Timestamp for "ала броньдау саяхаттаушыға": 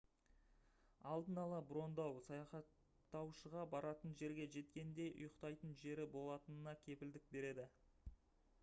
1.41-3.67